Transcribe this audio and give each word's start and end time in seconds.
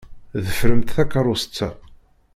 Ḍefṛemt 0.45 0.93
takeṛṛust-a. 0.95 1.69